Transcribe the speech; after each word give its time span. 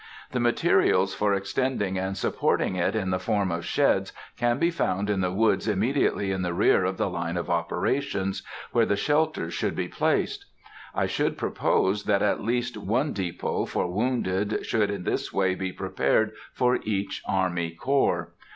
The 0.31 0.39
materials 0.39 1.13
for 1.13 1.35
extending 1.35 1.95
and 1.99 2.17
supporting 2.17 2.75
it 2.75 2.95
in 2.95 3.11
the 3.11 3.19
form 3.19 3.51
of 3.51 3.63
sheds 3.63 4.11
can 4.35 4.57
be 4.57 4.71
found 4.71 5.11
in 5.11 5.21
the 5.21 5.29
woods 5.29 5.67
immediately 5.67 6.31
in 6.31 6.41
the 6.41 6.55
rear 6.55 6.85
of 6.85 6.97
the 6.97 7.07
line 7.07 7.37
of 7.37 7.51
operations, 7.51 8.41
where 8.71 8.87
the 8.87 8.95
shelters 8.95 9.53
should 9.53 9.75
be 9.75 9.87
placed. 9.87 10.47
I 10.95 11.05
should 11.05 11.37
propose 11.37 12.05
that 12.05 12.23
at 12.23 12.41
least 12.41 12.77
one 12.77 13.13
depot 13.13 13.65
for 13.67 13.87
wounded 13.91 14.65
should 14.65 14.89
in 14.89 15.03
this 15.03 15.31
way 15.31 15.53
be 15.53 15.71
prepared 15.71 16.31
for 16.51 16.77
each 16.83 17.21
army 17.27 17.69
corps. 17.69 18.31